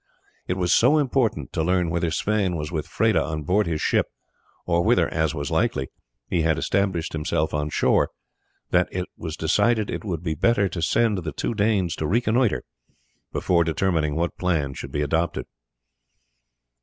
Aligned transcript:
It 0.47 0.55
was 0.57 0.73
so 0.73 0.97
important 0.97 1.53
to 1.53 1.61
learn 1.63 1.91
whether 1.91 2.09
Sweyn 2.09 2.55
was 2.55 2.71
with 2.71 2.87
Freda 2.87 3.23
on 3.23 3.43
board 3.43 3.67
his 3.67 3.81
ship, 3.83 4.07
or 4.65 4.83
whether, 4.83 5.07
as 5.13 5.35
was 5.35 5.51
likely, 5.51 5.89
he 6.27 6.41
had 6.41 6.57
established 6.57 7.13
himself 7.13 7.53
on 7.53 7.69
shore, 7.69 8.09
that 8.71 8.87
it 8.91 9.05
was 9.15 9.37
decided 9.37 9.91
it 9.91 10.03
would 10.03 10.23
be 10.23 10.33
better 10.33 10.67
to 10.67 10.81
send 10.81 11.19
the 11.19 11.31
two 11.31 11.53
Danes 11.53 11.95
to 11.97 12.07
reconnoitre 12.07 12.63
before 13.31 13.63
determining 13.63 14.15
what 14.15 14.39
plan 14.39 14.73
should 14.73 14.91
be 14.91 15.03
adopted. 15.03 15.45